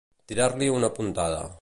Tirar-li 0.31 0.71
una 0.79 0.91
puntada. 0.99 1.49